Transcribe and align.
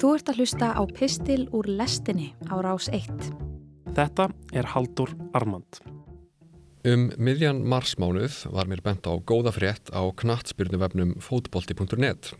Þú 0.00 0.14
ert 0.16 0.30
að 0.32 0.38
hlusta 0.40 0.66
á 0.72 0.82
Pistil 0.88 1.42
úr 1.52 1.66
lestinni 1.68 2.30
á 2.48 2.56
rás 2.64 2.86
1. 2.88 3.10
Þetta 3.92 4.30
er 4.56 4.68
Haldur 4.72 5.10
Armand. 5.36 5.76
Um 6.88 7.10
miðjan 7.20 7.58
marsmánuð 7.68 8.46
var 8.48 8.70
mér 8.70 8.80
bent 8.80 9.04
á 9.04 9.12
góða 9.20 9.52
frétt 9.52 9.92
á 9.92 10.00
knattspyrnuvefnum 10.08 11.18
fótbolti.net. 11.20 12.30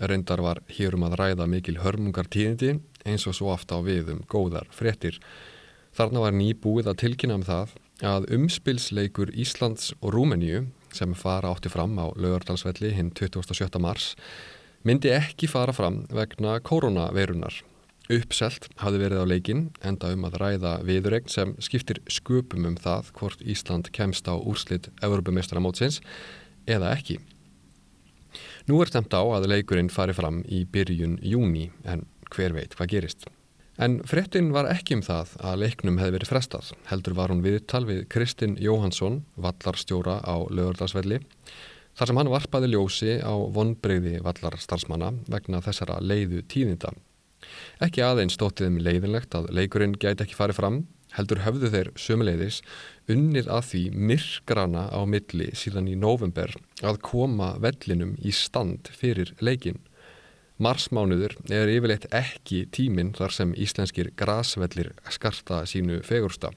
Reyndar 0.00 0.40
var 0.40 0.62
hér 0.72 0.96
um 0.96 1.04
að 1.10 1.18
ræða 1.20 1.44
mikil 1.52 1.76
hörmungar 1.82 2.30
tíðindi 2.32 2.78
eins 3.04 3.26
og 3.28 3.36
svo 3.36 3.52
aftur 3.52 3.84
á 3.84 3.88
við 3.90 4.14
um 4.14 4.22
góðar 4.24 4.70
fréttir. 4.72 5.18
Þarna 5.92 6.22
var 6.24 6.32
nýbúið 6.38 6.88
að 6.88 7.02
tilkynna 7.04 7.36
um 7.36 7.44
það 7.44 7.74
að 8.00 8.30
umspilsleikur 8.38 9.34
Íslands 9.36 9.92
og 10.00 10.16
Rúmeníu 10.16 10.70
sem 10.96 11.12
fara 11.12 11.52
átti 11.52 11.68
fram 11.68 12.00
á 12.00 12.08
lögardalsvelli 12.16 12.94
hinn 12.96 13.12
27. 13.12 13.76
mars 13.76 14.14
myndi 14.86 15.12
ekki 15.12 15.48
fara 15.50 15.74
fram 15.76 16.04
vegna 16.14 16.56
koronaveirunar. 16.64 17.60
Uppselt 18.10 18.66
hafði 18.80 19.02
verið 19.04 19.22
á 19.22 19.26
leikin 19.30 19.64
enda 19.86 20.10
um 20.14 20.24
að 20.26 20.38
ræða 20.42 20.72
viðuregn 20.86 21.30
sem 21.30 21.52
skiptir 21.62 22.00
sköpum 22.10 22.66
um 22.66 22.78
það 22.80 23.12
hvort 23.18 23.44
Ísland 23.44 23.92
kemst 23.94 24.26
á 24.26 24.34
úrslit 24.34 24.88
Evropamestramótsins 25.04 26.00
eða 26.66 26.94
ekki. 26.96 27.20
Nú 28.66 28.80
er 28.82 28.90
stemt 28.90 29.14
á 29.14 29.22
að 29.22 29.50
leikurinn 29.52 29.92
fari 29.92 30.14
fram 30.16 30.40
í 30.48 30.64
byrjun 30.66 31.20
júni 31.22 31.68
en 31.84 32.06
hver 32.34 32.56
veit 32.56 32.74
hvað 32.74 32.92
gerist. 32.96 33.28
En 33.80 34.00
fréttin 34.04 34.50
var 34.52 34.68
ekki 34.68 34.98
um 34.98 35.04
það 35.04 35.36
að 35.46 35.62
leiknum 35.62 36.00
hefði 36.00 36.16
verið 36.18 36.30
frestað. 36.32 36.72
Heldur 36.90 37.14
var 37.16 37.32
hún 37.32 37.44
viðtal 37.44 37.86
við 37.88 38.02
Kristinn 38.12 38.58
Jóhansson, 38.60 39.22
vallarstjóra 39.40 40.18
á 40.20 40.36
lögurdagsvelli 40.50 41.22
þar 42.00 42.08
sem 42.08 42.16
hann 42.16 42.30
varpaði 42.32 42.68
ljósi 42.72 43.14
á 43.20 43.34
vonbreyði 43.52 44.22
vallar 44.24 44.54
starfsmanna 44.56 45.10
vegna 45.28 45.58
þessara 45.60 45.98
leiðu 46.00 46.40
tíðinda. 46.48 46.94
Ekki 47.84 48.00
aðeins 48.00 48.38
stóttið 48.38 48.70
um 48.70 48.78
leiðinlegt 48.80 49.36
að 49.36 49.50
leikurinn 49.52 49.98
gæti 50.00 50.24
ekki 50.24 50.38
farið 50.38 50.56
fram, 50.56 50.78
heldur 51.12 51.42
höfðu 51.44 51.68
þeir 51.74 51.90
sömuleiðis 52.00 52.62
unnið 53.12 53.50
að 53.52 53.66
því 53.68 53.82
myrkrana 54.08 54.86
á 54.88 55.00
milli 55.04 55.50
síðan 55.58 55.90
í 55.92 55.98
november 55.98 56.54
að 56.80 57.02
koma 57.04 57.50
vellinum 57.60 58.14
í 58.24 58.32
stand 58.32 58.88
fyrir 58.96 59.34
leikin. 59.44 59.82
Marsmánuður 60.60 61.36
er 61.52 61.68
yfirleitt 61.72 62.08
ekki 62.16 62.62
tíminn 62.72 63.12
þar 63.16 63.36
sem 63.36 63.52
íslenskir 63.60 64.12
grasvellir 64.16 64.94
skarta 65.12 65.66
sínu 65.68 66.00
fegursta 66.06 66.54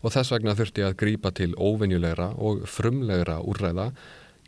og 0.00 0.14
þess 0.14 0.32
vegna 0.32 0.56
þurfti 0.56 0.84
að 0.86 0.96
grípa 1.02 1.32
til 1.36 1.52
óvenjulegra 1.56 2.30
og 2.40 2.64
frumlegra 2.68 3.42
úrræða 3.44 3.90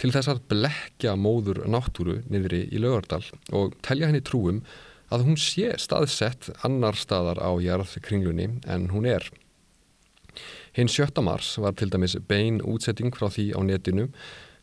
til 0.00 0.12
þess 0.14 0.30
að 0.32 0.42
blekja 0.50 1.14
móður 1.18 1.62
náttúru 1.70 2.20
niðri 2.32 2.64
í 2.72 2.80
lögardal 2.82 3.22
og 3.54 3.76
telja 3.84 4.08
henni 4.10 4.22
trúum 4.24 4.62
að 5.12 5.26
hún 5.26 5.38
sé 5.40 5.74
staðsett 5.80 6.48
annar 6.66 6.96
staðar 6.96 7.40
á 7.42 7.50
jarðkringlunni 7.60 8.48
en 8.70 8.88
hún 8.94 9.08
er. 9.08 9.26
Hinn 10.72 10.88
7. 10.88 11.20
mars 11.20 11.58
var 11.60 11.76
til 11.76 11.90
dæmis 11.92 12.16
bein 12.28 12.62
útsetting 12.64 13.12
frá 13.12 13.28
því 13.28 13.50
á 13.52 13.60
netinu 13.60 14.08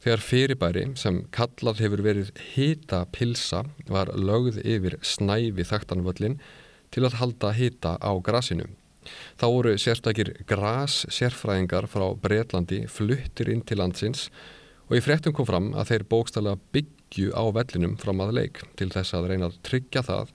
þegar 0.02 0.26
fyrirbæri 0.26 0.86
sem 0.98 1.22
kallað 1.36 1.84
hefur 1.84 2.02
verið 2.02 2.32
hita 2.56 3.04
pilsa 3.14 3.66
var 3.88 4.10
lögð 4.16 4.62
yfir 4.64 4.98
snæfi 5.06 5.68
þaktanvöllin 5.70 6.40
til 6.90 7.06
að 7.06 7.20
halda 7.22 7.54
hita 7.54 7.98
á 8.02 8.12
grasinu. 8.26 8.66
Þá 9.38 9.46
voru 9.54 9.76
sérstakir 9.78 10.34
gras 10.50 11.04
sérfræðingar 11.14 11.88
frá 11.90 12.08
Breitlandi 12.18 12.88
fluttir 12.90 13.52
inn 13.54 13.62
til 13.62 13.80
landsins 13.82 14.28
og 14.28 14.59
í 14.98 15.04
fréttum 15.06 15.36
kom 15.38 15.46
fram 15.46 15.72
að 15.78 15.92
þeir 15.92 16.06
bókstala 16.10 16.56
byggju 16.74 17.34
á 17.38 17.44
vellinum 17.54 17.98
fram 18.02 18.24
að 18.24 18.36
leik 18.40 18.62
til 18.80 18.90
þess 18.94 19.14
að 19.18 19.28
reyna 19.32 19.50
að 19.50 19.60
tryggja 19.68 20.06
það 20.08 20.32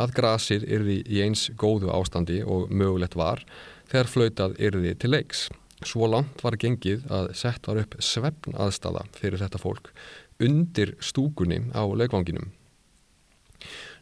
að 0.00 0.14
grasir 0.16 0.64
yrði 0.64 1.00
í 1.04 1.20
eins 1.24 1.48
góðu 1.60 1.90
ástandi 1.92 2.38
og 2.46 2.70
mögulegt 2.70 3.18
var 3.18 3.42
þegar 3.90 4.12
flautað 4.12 4.56
yrði 4.62 4.94
til 5.02 5.12
leiks. 5.12 5.48
Svo 5.84 6.08
langt 6.08 6.42
var 6.44 6.58
gengið 6.60 7.06
að 7.12 7.30
sett 7.40 7.66
var 7.68 7.80
upp 7.82 7.96
svefn 8.04 8.56
aðstala 8.60 9.06
fyrir 9.16 9.40
þetta 9.40 9.60
fólk 9.60 9.92
undir 10.40 10.94
stúkunni 11.04 11.62
á 11.76 11.84
leikvanginum. 11.84 12.50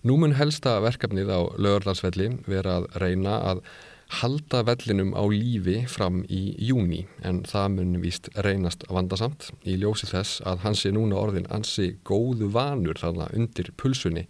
Nú 0.07 0.15
mun 0.21 0.37
helsta 0.39 0.77
verkefnið 0.83 1.31
á 1.35 1.41
lögurdagsvelli 1.59 2.31
vera 2.47 2.79
að 2.79 2.91
reyna 3.03 3.39
að 3.51 3.63
halda 4.09 4.63
vellinum 4.65 5.13
á 5.13 5.23
lífi 5.29 5.83
fram 5.91 6.23
í 6.33 6.55
júni 6.65 7.03
en 7.29 7.43
það 7.45 7.75
mun 7.75 7.99
vist 8.01 8.31
reynast 8.47 8.87
vandasamt 8.89 9.51
í 9.69 9.77
ljósi 9.81 10.09
þess 10.09 10.41
að 10.49 10.63
hans 10.65 10.85
er 10.89 10.95
núna 10.97 11.19
orðin 11.21 11.49
ansi 11.53 11.91
góðu 12.09 12.49
vanur 12.55 12.97
þarna 13.01 13.29
undir 13.37 13.69
pulsunni. 13.77 14.25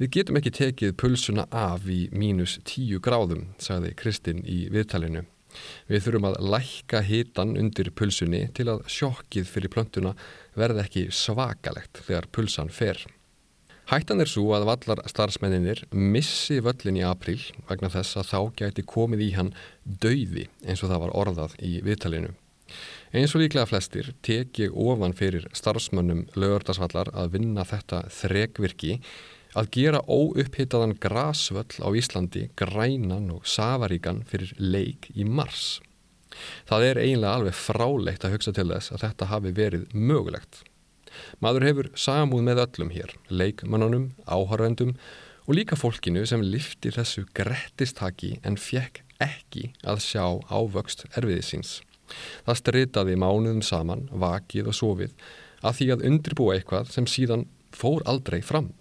Við 0.00 0.12
getum 0.16 0.40
ekki 0.40 0.54
tekið 0.56 0.96
pulsuna 0.96 1.44
af 1.52 1.86
í 1.86 2.08
mínus 2.10 2.56
tíu 2.64 2.98
gráðum, 3.04 3.50
sagði 3.60 3.92
Kristinn 4.00 4.42
í 4.48 4.64
viðtalinu. 4.72 5.26
Við 5.90 6.04
þurfum 6.06 6.28
að 6.30 6.38
lækka 6.54 7.02
hitan 7.06 7.56
undir 7.60 7.90
pulsunni 7.94 8.46
til 8.56 8.70
að 8.72 8.84
sjokkið 8.90 9.48
fyrir 9.50 9.74
plöntuna 9.74 10.14
verði 10.58 10.84
ekki 10.86 11.06
svakalegt 11.14 12.02
þegar 12.06 12.30
pulsan 12.32 12.72
fer. 12.72 13.02
Hættan 13.90 14.22
er 14.22 14.28
svo 14.30 14.52
að 14.54 14.68
vallar 14.68 15.00
starfsmenninir 15.10 15.80
missi 15.90 16.60
völlin 16.62 17.00
í 17.00 17.02
april 17.02 17.40
vegna 17.66 17.88
þess 17.90 18.20
að 18.20 18.28
þá 18.28 18.38
gæti 18.60 18.84
komið 18.86 19.24
í 19.24 19.30
hann 19.34 19.50
dauði 20.04 20.44
eins 20.62 20.84
og 20.84 20.92
það 20.92 21.02
var 21.02 21.14
orðað 21.24 21.56
í 21.66 21.72
viðtalinu. 21.82 22.30
Eins 23.10 23.34
og 23.34 23.42
líklega 23.42 23.66
flestir 23.66 24.12
teki 24.22 24.68
ofan 24.70 25.16
fyrir 25.18 25.48
starfsmönnum 25.58 26.22
lögurdagsvallar 26.38 27.10
að 27.18 27.34
vinna 27.34 27.66
þetta 27.66 28.04
þrekvirki 28.14 29.00
að 29.58 29.72
gera 29.74 30.04
óupphittaðan 30.06 30.94
grasvöll 31.02 31.82
á 31.82 31.88
Íslandi 31.90 32.46
grænan 32.54 33.26
og 33.34 33.42
safaríkan 33.42 34.22
fyrir 34.30 34.54
leik 34.54 35.10
í 35.18 35.26
mars. 35.26 35.80
Það 36.70 36.92
er 36.92 37.02
eiginlega 37.08 37.40
alveg 37.40 37.58
frálegt 37.58 38.22
að 38.22 38.38
hugsa 38.38 38.54
til 38.54 38.70
þess 38.70 38.94
að 38.94 39.08
þetta 39.08 39.32
hafi 39.34 39.58
verið 39.58 39.90
mögulegt. 39.90 40.62
Maður 41.42 41.66
hefur 41.68 41.90
samúð 41.98 42.46
með 42.46 42.64
öllum 42.64 42.94
hér, 42.94 43.14
leikmannunum, 43.28 44.10
áhörvendum 44.26 44.96
og 45.46 45.56
líka 45.56 45.78
fólkinu 45.78 46.24
sem 46.28 46.42
lifti 46.44 46.92
þessu 46.94 47.26
grettistaki 47.34 48.36
en 48.46 48.58
fjekk 48.60 49.02
ekki 49.20 49.70
að 49.84 50.02
sjá 50.04 50.24
ávöxt 50.48 51.06
erfiðisins. 51.12 51.80
Það 52.46 52.60
stritaði 52.60 53.16
mánuðum 53.20 53.62
saman, 53.62 54.08
vakið 54.10 54.70
og 54.72 54.76
sofið 54.76 55.14
að 55.60 55.76
því 55.78 55.88
að 55.94 56.04
undirbúa 56.10 56.56
eitthvað 56.56 56.92
sem 56.94 57.06
síðan 57.10 57.46
fór 57.76 58.04
aldrei 58.08 58.40
fram. 58.42 58.72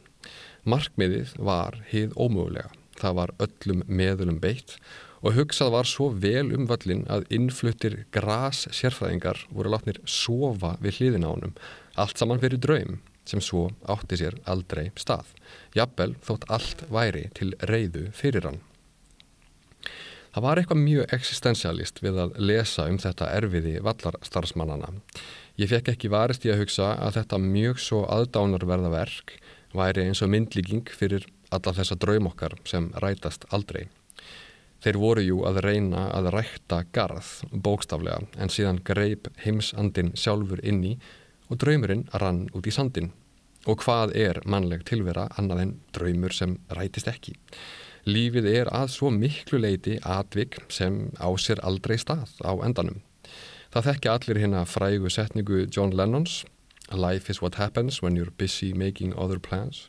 Markmiðið 0.70 1.36
var 1.38 1.80
hið 1.92 2.16
ómögulega. 2.16 2.72
Það 3.00 3.16
var 3.16 3.36
öllum 3.46 3.84
meðlum 3.88 4.42
beitt 4.44 4.76
og 5.24 5.36
hugsað 5.36 5.74
var 5.74 5.88
svo 5.88 6.10
vel 6.16 6.48
um 6.56 6.66
völlin 6.68 7.06
að 7.12 7.26
innfluttir 7.36 8.04
gras 8.16 8.66
sérfræðingar 8.76 9.46
voru 9.52 9.74
látnir 9.74 10.00
sofa 10.08 10.76
við 10.84 11.00
hliðin 11.00 11.28
á 11.28 11.30
honum 11.32 11.56
Allt 12.00 12.20
saman 12.20 12.40
fyrir 12.40 12.62
draum 12.64 13.00
sem 13.30 13.42
svo 13.44 13.68
átti 13.92 14.18
sér 14.18 14.40
aldrei 14.50 14.90
stað. 14.98 15.28
Jafnvel 15.78 16.16
þótt 16.26 16.48
allt 16.50 16.86
væri 16.90 17.28
til 17.38 17.52
reyðu 17.70 18.08
fyrir 18.16 18.48
hann. 18.48 18.62
Það 20.30 20.46
var 20.46 20.62
eitthvað 20.62 20.82
mjög 20.86 21.14
existentialist 21.18 22.02
við 22.06 22.20
að 22.24 22.36
lesa 22.40 22.86
um 22.90 23.00
þetta 23.02 23.32
erfiði 23.34 23.80
vallarstarfsmannana. 23.86 24.92
Ég 25.60 25.72
fekk 25.72 25.94
ekki 25.94 26.12
varist 26.14 26.46
í 26.46 26.54
að 26.54 26.64
hugsa 26.64 26.94
að 26.96 27.18
þetta 27.20 27.42
mjög 27.44 27.82
svo 27.84 28.04
aðdánarverða 28.14 28.92
verk 28.94 29.34
væri 29.76 30.06
eins 30.08 30.22
og 30.24 30.32
myndlíking 30.34 30.90
fyrir 30.94 31.26
alla 31.52 31.74
þessa 31.74 31.98
draumokkar 31.98 32.56
sem 32.70 32.92
rætast 33.02 33.48
aldrei. 33.54 33.88
Þeir 34.80 35.00
voru 35.02 35.24
jú 35.26 35.42
að 35.50 35.60
reyna 35.66 36.06
að 36.16 36.30
rækta 36.38 36.84
garð 36.96 37.32
bókstaflega 37.52 38.30
en 38.40 38.54
síðan 38.54 38.80
greip 38.86 39.28
heimsandin 39.44 40.14
sjálfur 40.16 40.62
inni 40.64 40.94
og 41.50 41.60
draumurinn 41.62 42.06
rann 42.22 42.46
út 42.56 42.70
í 42.70 42.74
sandin. 42.74 43.12
Og 43.68 43.84
hvað 43.84 44.16
er 44.16 44.40
mannleg 44.46 44.86
tilvera 44.88 45.28
annað 45.38 45.64
en 45.66 45.74
draumur 45.96 46.34
sem 46.34 46.56
rætist 46.72 47.10
ekki? 47.12 47.36
Lífið 48.08 48.48
er 48.54 48.72
að 48.74 48.94
svo 48.94 49.12
miklu 49.12 49.60
leiti 49.60 49.98
atvik 50.02 50.62
sem 50.72 51.10
á 51.20 51.28
sér 51.36 51.60
aldrei 51.68 51.98
stað 52.00 52.32
á 52.42 52.56
endanum. 52.64 53.02
Það 53.70 53.92
þekki 53.92 54.14
allir 54.14 54.40
hérna 54.42 54.64
frægu 54.66 55.12
setningu 55.14 55.66
John 55.68 55.92
Lennons 55.94 56.46
Life 56.92 57.30
is 57.30 57.42
what 57.42 57.56
happens 57.56 58.02
when 58.02 58.16
you're 58.16 58.32
busy 58.38 58.74
making 58.74 59.14
other 59.14 59.38
plans. 59.38 59.88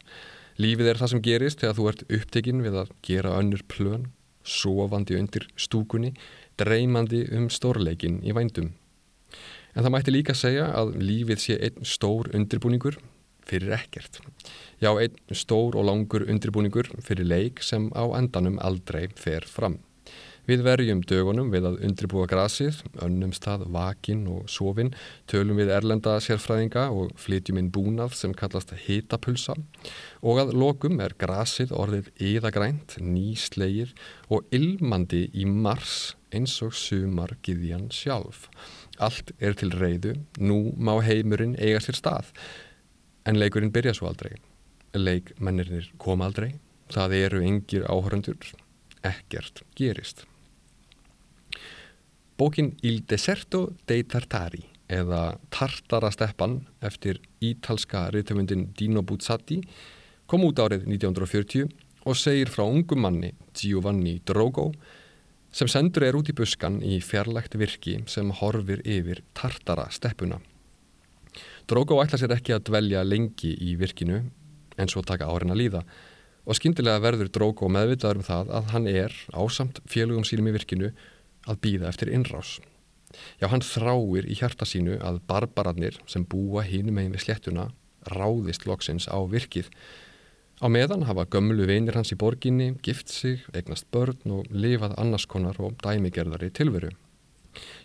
Lífið 0.60 0.90
er 0.90 0.98
það 1.00 1.12
sem 1.12 1.22
gerist 1.24 1.62
þegar 1.62 1.76
þú 1.78 1.86
ert 1.88 2.02
upptekinn 2.12 2.64
við 2.64 2.76
að 2.82 2.90
gera 3.06 3.36
önnur 3.40 3.62
plön, 3.72 4.10
sofandi 4.44 5.16
undir 5.16 5.46
stúkunni, 5.56 6.12
dreymandi 6.60 7.22
um 7.36 7.48
stórleikin 7.48 8.20
í 8.20 8.34
vændum. 8.36 8.74
En 9.74 9.84
það 9.84 9.94
mætti 9.94 10.14
líka 10.14 10.34
segja 10.34 10.70
að 10.76 10.96
lífið 10.98 11.42
sé 11.44 11.58
einn 11.60 11.86
stór 11.86 12.30
undirbúningur 12.34 12.98
fyrir 13.46 13.74
ekkert. 13.76 14.20
Já, 14.82 14.90
einn 14.94 15.36
stór 15.36 15.78
og 15.78 15.86
langur 15.88 16.26
undirbúningur 16.26 16.90
fyrir 17.04 17.28
leik 17.28 17.62
sem 17.62 17.90
á 17.94 18.04
endanum 18.18 18.58
aldrei 18.62 19.08
fer 19.14 19.46
fram. 19.46 19.78
Við 20.48 20.64
verjum 20.66 21.02
dögunum 21.06 21.50
við 21.52 21.66
að 21.68 21.76
undribúa 21.86 22.24
grasið, 22.26 22.80
önnum 23.04 23.30
stað, 23.36 23.66
vakin 23.70 24.24
og 24.32 24.48
sofin, 24.50 24.88
tölum 25.30 25.60
við 25.60 25.70
erlenda 25.76 26.16
sérfræðinga 26.24 26.88
og 26.96 27.12
flytjum 27.20 27.60
inn 27.60 27.68
búnað 27.70 28.16
sem 28.18 28.34
kallast 28.34 28.72
hitapulsa 28.86 29.54
og 30.26 30.40
að 30.42 30.54
lokum 30.58 30.98
er 31.04 31.14
grasið 31.20 31.74
orðið 31.76 32.10
yðagrænt, 32.32 32.96
nýslegir 32.98 33.94
og 34.26 34.48
ilmandi 34.50 35.28
í 35.30 35.46
mars 35.46 36.16
eins 36.34 36.56
og 36.66 36.74
sumar 36.74 37.36
giðjan 37.46 37.86
sjálf. 37.94 38.48
Allt 39.00 39.32
er 39.40 39.56
til 39.56 39.72
reyðu, 39.72 40.14
nú 40.38 40.74
má 40.76 40.98
heimurinn 41.04 41.56
eiga 41.56 41.80
sér 41.80 41.96
stað, 41.96 42.32
en 43.24 43.40
leikurinn 43.40 43.72
byrja 43.72 43.96
svo 43.96 44.10
aldrei. 44.10 44.34
Leikmennir 44.92 45.92
koma 46.02 46.28
aldrei, 46.28 46.52
það 46.92 47.16
eru 47.20 47.44
yngir 47.46 47.86
áhörundur, 47.88 48.36
ekkert 49.06 49.62
gerist. 49.78 50.26
Bókin 52.40 52.74
Il 52.82 53.02
Deserto 53.04 53.66
dei 53.84 54.02
Tartari 54.08 54.62
eða 54.88 55.36
Tartarasteppan 55.52 56.54
eftir 56.80 57.20
ítalska 57.44 58.06
reytumundin 58.14 58.70
Dino 58.78 59.02
Buzzati 59.04 59.58
kom 60.26 60.46
út 60.48 60.62
árið 60.62 60.86
1940 60.88 61.68
og 62.08 62.16
segir 62.16 62.48
frá 62.48 62.64
ungum 62.64 63.04
manni 63.04 63.34
Giovanni 63.52 64.16
Drogo 64.24 64.70
sem 65.50 65.68
sendur 65.70 66.06
er 66.06 66.16
út 66.18 66.30
í 66.30 66.36
buskan 66.36 66.78
í 66.82 67.00
fjarlægt 67.02 67.56
virki 67.58 67.98
sem 68.10 68.30
horfir 68.40 68.82
yfir 68.86 69.22
Tartarasteppuna. 69.34 70.40
Drogo 71.70 72.00
ætla 72.02 72.18
sér 72.18 72.34
ekki 72.34 72.54
að 72.56 72.66
dvelja 72.70 73.02
lengi 73.06 73.52
í 73.54 73.76
virkinu 73.78 74.22
en 74.80 74.90
svo 74.90 75.02
taka 75.06 75.28
árin 75.30 75.54
að 75.54 75.62
líða 75.62 75.84
og 76.46 76.56
skindilega 76.58 77.02
verður 77.02 77.30
Drogo 77.34 77.68
meðvitaður 77.70 78.20
um 78.20 78.26
það 78.26 78.52
að 78.58 78.70
hann 78.74 78.88
er 78.90 79.16
ásamt 79.36 79.82
félugum 79.90 80.26
sínum 80.26 80.50
í 80.50 80.54
virkinu 80.56 80.92
að 81.48 81.60
býða 81.64 81.90
eftir 81.90 82.10
innrás. 82.12 82.58
Já, 83.40 83.48
hann 83.50 83.64
þráir 83.64 84.28
í 84.30 84.36
hjarta 84.38 84.66
sínu 84.68 84.98
að 85.02 85.20
barbararnir 85.30 85.98
sem 86.10 86.24
búa 86.24 86.62
hínum 86.66 86.96
megin 86.96 87.14
við 87.14 87.26
sléttuna 87.26 87.70
ráðist 88.08 88.66
loksins 88.68 89.08
á 89.10 89.18
virkið. 89.28 89.68
Á 90.60 90.68
meðan 90.68 91.06
hafa 91.08 91.24
gömlu 91.24 91.64
vinir 91.64 91.96
hans 91.96 92.10
í 92.12 92.18
borginni, 92.20 92.74
gift 92.84 93.08
sig, 93.08 93.46
eignast 93.56 93.86
börn 93.88 94.34
og 94.36 94.48
lifað 94.52 94.92
annarskonar 95.00 95.56
og 95.56 95.78
dæmigerðari 95.80 96.50
tilveru. 96.52 96.90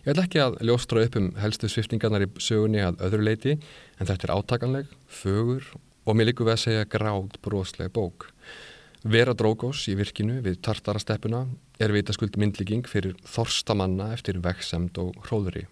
Ég 0.04 0.12
ætla 0.12 0.26
ekki 0.26 0.42
að 0.44 0.58
ljóstra 0.68 1.06
upp 1.06 1.16
um 1.16 1.30
helstu 1.40 1.70
sviftingarnar 1.72 2.26
í 2.26 2.28
sögunni 2.36 2.84
að 2.84 3.00
öðru 3.08 3.24
leiti 3.24 3.54
en 3.56 4.10
þetta 4.10 4.28
er 4.28 4.34
átakanleg, 4.36 4.92
fögur 5.08 5.64
og 6.04 6.18
mér 6.18 6.28
líku 6.28 6.44
við 6.44 6.58
að 6.58 6.62
segja 6.66 6.90
gráð 6.92 7.40
brosleg 7.40 7.96
bók. 7.96 8.28
Vera 9.08 9.32
Drógós 9.32 9.86
í 9.88 9.96
virkinu 9.96 10.42
við 10.44 10.60
Tartarasteppuna 10.68 11.46
er 11.80 11.96
vitaskuld 11.96 12.36
myndlíking 12.36 12.84
fyrir 12.90 13.16
þorstamanna 13.24 14.12
eftir 14.12 14.42
veksemd 14.44 15.00
og 15.00 15.16
hróðuri. 15.24 15.64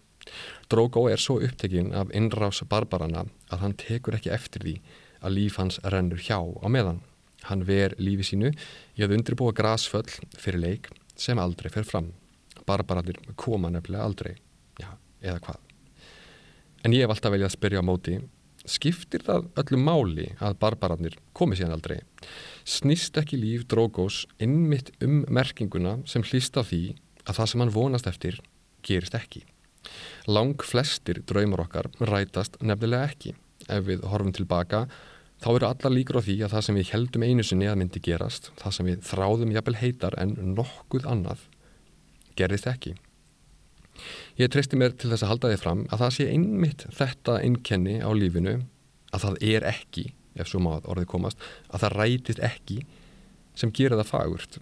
Drógó 0.73 1.05
er 1.13 1.21
svo 1.21 1.43
upptekinn 1.45 1.93
af 1.93 2.09
innrás 2.17 2.65
barbarana 2.65 3.27
að 3.53 3.61
hann 3.61 3.77
tekur 3.77 4.17
ekki 4.17 4.33
eftir 4.33 4.65
því 4.65 4.79
að 5.25 5.37
líf 5.39 5.59
hans 5.61 5.81
rennur 5.83 6.21
hjá 6.21 6.39
á 6.39 6.67
meðan. 6.69 7.01
Hann 7.49 7.65
ver 7.69 7.97
lífi 8.01 8.29
sínu 8.31 8.53
í 8.53 9.05
að 9.05 9.17
undribúa 9.19 9.57
grasföll 9.57 10.09
fyrir 10.37 10.61
leik 10.61 10.93
sem 11.17 11.39
aldrei 11.41 11.71
fer 11.73 11.89
fram. 11.89 12.13
Barbaranir 12.69 13.19
koma 13.37 13.73
nefnilega 13.73 14.05
aldrei. 14.05 14.35
Já, 14.81 14.95
eða 15.21 15.41
hvað. 15.45 15.61
En 16.85 16.93
ég 16.93 17.05
hef 17.05 17.13
alltaf 17.13 17.33
veljað 17.33 17.51
að 17.51 17.57
spyrja 17.59 17.85
á 17.85 17.89
móti 17.89 18.19
skiptir 18.65 19.25
það 19.25 19.49
öllu 19.61 19.79
máli 19.81 20.27
að 20.43 20.57
barbaranir 20.61 21.17
komi 21.37 21.57
síðan 21.59 21.77
aldrei 21.77 22.01
snýst 22.65 23.17
ekki 23.21 23.39
líf 23.41 23.67
Drógós 23.69 24.25
innmitt 24.43 24.91
um 25.05 25.23
merkinguna 25.29 25.99
sem 26.09 26.25
hlýsta 26.25 26.65
því 26.65 26.83
að 27.25 27.39
það 27.39 27.51
sem 27.51 27.65
hann 27.65 27.75
vonast 27.75 28.09
eftir 28.09 28.41
gerist 28.87 29.17
ekki 29.19 29.45
lang 30.29 30.65
flestir 30.65 31.21
draumar 31.29 31.67
okkar 31.67 31.91
rætast 32.01 32.57
nefnilega 32.65 33.11
ekki 33.13 33.35
ef 33.69 33.85
við 33.89 34.07
horfum 34.09 34.33
tilbaka 34.37 34.87
þá 35.45 35.49
eru 35.55 35.69
allar 35.69 35.93
líkur 35.93 36.21
á 36.21 36.27
því 36.27 36.39
að 36.43 36.55
það 36.57 36.67
sem 36.67 36.79
við 36.81 36.93
heldum 36.95 37.27
einu 37.29 37.45
sinni 37.45 37.69
að 37.69 37.81
myndi 37.83 38.05
gerast 38.05 38.53
það 38.61 38.77
sem 38.79 38.89
við 38.89 39.03
þráðum 39.11 39.53
jafnvel 39.55 39.81
heitar 39.83 40.17
en 40.21 40.39
nokkuð 40.57 41.11
annað 41.11 41.49
gerist 42.39 42.71
ekki 42.71 42.97
Ég 44.41 44.51
treysti 44.51 44.79
mér 44.79 44.95
til 44.99 45.13
þess 45.13 45.23
að 45.23 45.31
halda 45.31 45.51
þið 45.53 45.63
fram 45.63 45.83
að 45.87 46.01
það 46.03 46.15
sé 46.17 46.29
einmitt 46.35 46.85
þetta 46.99 47.39
innkenni 47.47 48.01
á 48.03 48.11
lífinu 48.11 48.55
að 49.15 49.27
það 49.27 49.41
er 49.55 49.67
ekki, 49.71 50.05
ef 50.35 50.51
svo 50.51 50.63
maður 50.65 50.91
orðið 50.95 51.11
komast, 51.13 51.43
að 51.71 51.85
það 51.85 51.97
rætist 52.01 52.43
ekki 52.43 52.81
sem 53.55 53.71
gerir 53.71 54.01
það 54.01 54.11
fagurt. 54.11 54.59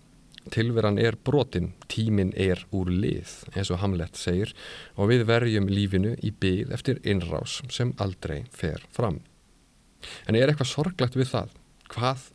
Tilveran 0.53 0.99
er 0.99 1.17
brotin, 1.17 1.71
tímin 1.89 2.33
er 2.37 2.65
úr 2.75 2.91
lið, 2.91 3.33
eins 3.55 3.71
og 3.71 3.79
Hamlet 3.81 4.19
segir, 4.19 4.53
og 4.99 5.09
við 5.13 5.25
verjum 5.31 5.71
lífinu 5.71 6.17
í 6.21 6.33
byggð 6.35 6.75
eftir 6.77 6.99
innrás 7.07 7.61
sem 7.73 7.95
aldrei 8.03 8.43
fer 8.53 8.83
fram. 8.93 9.23
En 10.27 10.39
er 10.39 10.51
eitthvað 10.51 10.73
sorglegt 10.73 11.19
við 11.19 11.31
það? 11.33 11.55
Hvað 11.93 12.29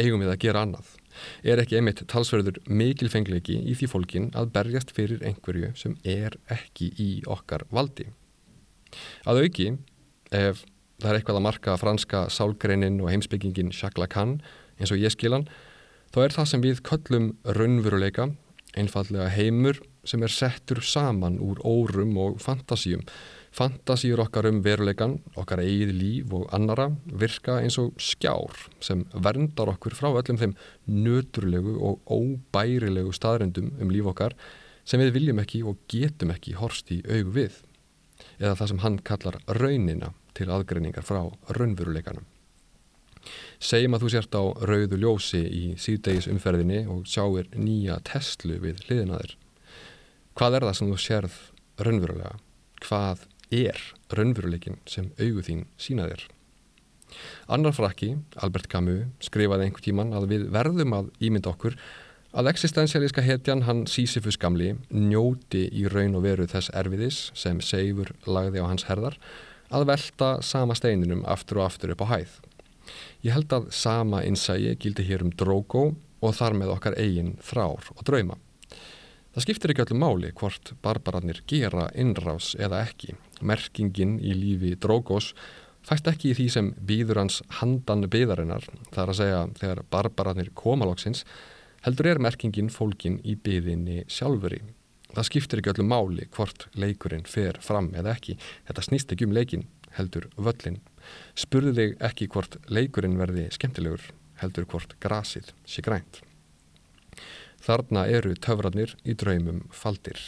eigum 0.00 0.24
við 0.24 0.32
að 0.32 0.42
gera 0.46 0.66
annað? 0.66 0.96
er 1.44 1.60
ekki 1.62 1.78
einmitt 1.78 2.02
talsverður 2.10 2.60
mikilfengleiki 2.70 3.58
í 3.68 3.76
því 3.78 3.88
fólkin 3.90 4.28
að 4.38 4.52
berjast 4.56 4.92
fyrir 4.96 5.22
einhverju 5.26 5.72
sem 5.78 5.96
er 6.08 6.38
ekki 6.52 6.92
í 7.00 7.10
okkar 7.30 7.66
valdi. 7.72 8.08
Að 9.28 9.44
auki, 9.46 9.68
ef 10.32 10.64
það 11.02 11.10
er 11.10 11.18
eitthvað 11.18 11.40
að 11.40 11.46
marka 11.48 11.76
franska 11.80 12.24
sálgreinin 12.32 13.00
og 13.02 13.10
heimsbyggingin 13.12 13.72
Jacques 13.74 14.00
Lacan 14.00 14.38
eins 14.78 14.92
og 14.94 15.00
ég 15.00 15.14
skilan, 15.14 15.48
þá 16.12 16.18
er 16.26 16.36
það 16.36 16.50
sem 16.50 16.64
við 16.64 16.82
köllum 16.86 17.32
raunveruleika, 17.58 18.30
einfallega 18.78 19.28
heimur 19.34 19.80
sem 20.04 20.22
er 20.22 20.32
settur 20.32 20.82
saman 20.82 21.38
úr 21.42 21.60
órum 21.66 22.16
og 22.18 22.40
fantasíum 22.42 23.04
Fantasíur 23.52 24.22
okkar 24.22 24.46
um 24.48 24.62
veruleikan, 24.64 25.18
okkar 25.36 25.60
eigið 25.60 25.90
líf 25.92 26.30
og 26.32 26.46
annara 26.56 26.86
virka 27.04 27.58
eins 27.60 27.76
og 27.80 27.98
skjár 28.00 28.56
sem 28.80 29.02
verndar 29.12 29.68
okkur 29.74 29.92
frá 29.92 30.08
öllum 30.08 30.38
þeim 30.40 30.54
nöturlegu 30.88 31.74
og 31.84 32.00
óbærilegu 32.08 33.12
staðrendum 33.12 33.74
um 33.76 33.92
líf 33.92 34.08
okkar 34.08 34.32
sem 34.88 35.04
við 35.04 35.12
viljum 35.18 35.42
ekki 35.44 35.60
og 35.68 35.84
getum 35.92 36.32
ekki 36.32 36.56
horst 36.56 36.94
í 36.96 37.02
augu 37.04 37.36
við. 37.36 37.60
Eða 38.40 38.56
það 38.56 38.72
sem 38.72 38.82
hann 38.86 38.98
kallar 39.04 39.40
raunina 39.60 40.14
til 40.32 40.48
aðgreiningar 40.48 41.04
frá 41.04 41.20
raunveruleikanum. 41.52 42.24
Segjum 43.62 43.96
að 43.96 44.04
þú 44.04 44.12
sért 44.14 44.36
á 44.38 44.42
rauðu 44.68 44.98
ljósi 44.98 45.42
í 45.42 45.62
síðdegis 45.80 46.28
umferðinni 46.32 46.82
og 46.90 47.06
sjáir 47.08 47.50
nýja 47.54 48.00
Tesla 48.08 48.58
við 48.62 48.82
hliðinaðir. 48.86 49.36
Hvað 50.38 50.58
er 50.58 50.66
það 50.68 50.78
sem 50.78 50.92
þú 50.92 51.00
sérð 51.06 51.40
raunverulega? 51.82 52.36
Hvað 52.82 53.26
er 53.52 53.82
raunveruleikin 54.12 54.78
sem 54.88 55.10
augu 55.20 55.44
þín 55.44 55.66
sína 55.80 56.08
þér. 56.10 56.24
Annar 57.52 57.74
frakki, 57.76 58.14
Albert 58.40 58.70
Camus, 58.72 59.10
skrifaði 59.20 59.68
einhver 59.68 59.84
tíman 59.84 60.14
að 60.16 60.30
við 60.30 60.46
verðum 60.54 60.96
að 60.96 61.10
ímynda 61.20 61.52
okkur 61.52 61.76
að 62.32 62.48
eksistensialíska 62.54 63.24
hetjan 63.24 63.66
hann 63.66 63.84
Sísifus 63.90 64.38
gamli 64.40 64.72
njóti 64.88 65.66
í 65.68 65.84
raun 65.92 66.16
og 66.16 66.24
veru 66.24 66.46
þess 66.48 66.72
erfiðis 66.72 67.26
sem 67.36 67.60
Seifur 67.60 68.14
lagði 68.24 68.64
á 68.64 68.70
hans 68.70 68.86
herðar 68.88 69.18
að 69.72 69.86
velta 69.92 70.30
sama 70.44 70.76
steininum 70.76 71.26
aftur 71.28 71.60
og 71.60 71.68
aftur 71.68 71.92
upp 71.92 72.04
á 72.08 72.12
hæð. 72.16 72.32
Ég 73.22 73.34
held 73.36 73.52
að 73.52 73.68
sama 73.74 74.22
innsægi 74.26 74.76
gildi 74.82 75.06
hér 75.08 75.26
um 75.26 75.34
Drogo 75.34 75.92
og 76.22 76.34
þar 76.38 76.56
með 76.58 76.74
okkar 76.76 76.98
eigin 77.00 77.36
þrár 77.42 77.90
og 77.96 78.02
drauma. 78.06 78.38
Það 79.32 79.44
skiptir 79.46 79.72
ekki 79.72 79.84
öllum 79.86 80.02
máli 80.02 80.30
hvort 80.36 80.74
barbararnir 80.84 81.38
gera 81.48 81.86
innrás 81.96 82.50
eða 82.60 82.82
ekki. 82.84 83.14
Merkingin 83.40 84.18
í 84.20 84.34
lífi 84.36 84.74
Drógós 84.76 85.30
fæst 85.88 86.10
ekki 86.10 86.30
í 86.30 86.36
því 86.36 86.46
sem 86.52 86.68
býður 86.76 87.22
hans 87.22 87.40
handan 87.60 88.04
byðarinnar, 88.12 88.66
það 88.92 89.02
er 89.02 89.12
að 89.14 89.18
segja 89.22 89.40
þegar 89.62 89.82
barbararnir 89.94 90.52
komalóksins, 90.58 91.24
heldur 91.86 92.10
er 92.12 92.20
merkingin 92.22 92.68
fólkin 92.70 93.18
í 93.24 93.34
byðinni 93.40 94.04
sjálfuri. 94.04 94.60
Það 95.12 95.28
skiptir 95.28 95.62
ekki 95.62 95.72
öllum 95.74 95.90
máli 95.92 96.28
hvort 96.36 96.68
leikurinn 96.76 97.24
fer 97.28 97.56
fram 97.64 97.90
eða 97.96 98.14
ekki. 98.14 98.36
Þetta 98.68 98.84
snýst 98.84 99.12
ekki 99.12 99.28
um 99.28 99.34
leikin, 99.36 99.66
heldur 99.96 100.28
völlin. 100.36 100.78
Spurðu 101.38 101.74
þig 101.78 101.96
ekki 102.08 102.28
hvort 102.32 102.58
leikurinn 102.68 103.18
verði 103.20 103.48
skemmtilegur, 103.54 104.04
heldur 104.42 104.68
hvort 104.70 104.94
grasið 105.02 105.52
sé 105.68 105.84
grænt. 105.84 106.22
Þarna 107.62 108.06
eru 108.10 108.34
töfrarnir 108.34 108.96
í 109.06 109.14
draumum 109.14 109.62
faldir. 109.70 110.18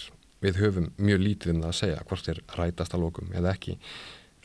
Við 0.44 0.60
höfum 0.60 0.90
mjög 1.00 1.22
lítið 1.24 1.54
um 1.54 1.62
það 1.64 1.70
að 1.72 1.78
segja 1.80 2.04
hvort 2.08 2.28
þeir 2.28 2.40
rætast 2.58 2.94
að 2.94 3.02
lókum 3.06 3.32
eða 3.34 3.54
ekki. 3.56 3.78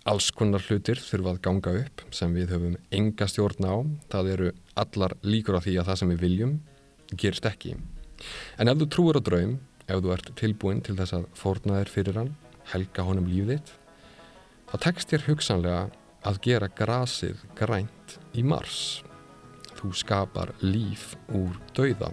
Alls 0.10 0.30
konar 0.34 0.64
hlutir 0.64 0.98
þurfa 1.04 1.36
að 1.36 1.42
ganga 1.46 1.74
upp 1.84 2.04
sem 2.16 2.34
við 2.34 2.54
höfum 2.56 2.78
enga 2.96 3.28
stjórn 3.30 3.68
á. 3.68 3.76
Það 4.10 4.32
eru 4.34 4.52
allar 4.80 5.16
líkur 5.22 5.60
á 5.60 5.62
því 5.62 5.76
að 5.78 5.90
það 5.92 6.00
sem 6.02 6.14
við 6.14 6.24
viljum 6.24 6.54
gerist 7.14 7.46
ekki. 7.50 7.76
En 8.58 8.72
ef 8.72 8.80
þú 8.80 8.88
trúur 8.96 9.20
á 9.20 9.22
draum, 9.24 9.58
ef 9.86 10.02
þú 10.02 10.14
ert 10.16 10.32
tilbúin 10.40 10.82
til 10.86 10.96
þess 10.98 11.18
að 11.18 11.28
forna 11.38 11.80
þér 11.80 11.94
fyrir 11.94 12.20
hann, 12.20 12.34
helga 12.74 13.06
honum 13.06 13.30
lífið 13.30 13.60
þitt, 13.60 13.72
þá 14.70 14.76
tekst 14.86 15.14
þér 15.14 15.26
hugsanlega 15.30 15.84
að 16.28 16.42
gera 16.44 16.70
grasið 16.76 17.44
grænt 17.58 18.18
í 18.36 18.44
mars. 18.44 19.02
Þú 19.80 19.94
skapar 19.96 20.54
líf 20.60 21.14
úr 21.32 21.56
dauða 21.76 22.12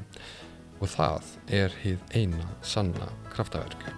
og 0.79 0.91
það 0.93 1.31
er 1.51 1.79
hið 1.83 2.03
eina 2.15 2.51
sanna 2.63 3.11
kraftaverk. 3.33 3.89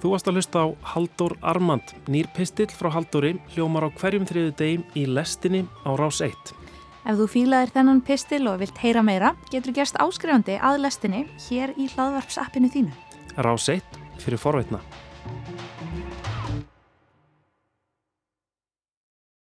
Þú 0.00 0.14
varst 0.14 0.28
að 0.30 0.38
hlusta 0.38 0.60
á 0.64 0.68
Haldur 0.94 1.34
Armand, 1.44 1.92
nýr 2.08 2.28
pistill 2.32 2.70
frá 2.72 2.88
Halduri, 2.94 3.34
hljómar 3.52 3.84
á 3.84 3.88
hverjum 3.92 4.24
þriðu 4.24 4.54
degim 4.56 4.86
í 4.96 5.04
lestinni 5.04 5.66
á 5.84 5.92
Rás 5.92 6.22
1. 6.24 6.59
Ef 7.00 7.16
þú 7.16 7.26
fílaðir 7.32 7.70
þennan 7.74 8.00
pistil 8.04 8.42
og 8.50 8.58
vilt 8.60 8.80
heyra 8.82 9.02
meira, 9.04 9.34
getur 9.52 9.72
gerst 9.76 9.96
áskrifandi 9.96 10.58
að 10.60 10.82
lestinni 10.84 11.22
hér 11.48 11.72
í 11.80 11.88
hlaðvarpsappinu 11.94 12.68
þínu. 12.72 12.92
1 13.40 13.80
fyrir 14.20 14.40
forveitna. 14.40 14.82